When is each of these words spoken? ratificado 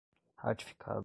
ratificado 0.37 0.99